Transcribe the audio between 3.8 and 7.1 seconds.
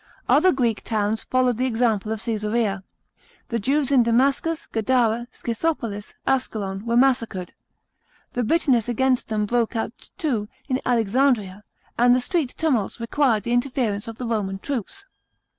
in Damascus, Gadara, Scy thopolis, Ascalon, were